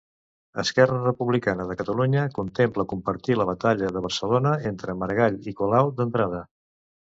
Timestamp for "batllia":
3.51-3.93